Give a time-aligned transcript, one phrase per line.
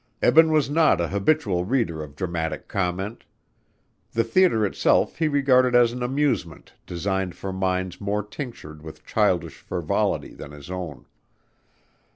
[0.23, 3.23] Eben was not an habitual reader of dramatic comment.
[4.13, 9.57] The theater itself he regarded as an amusement designed for minds more tinctured with childish
[9.59, 11.05] frivolity than his own.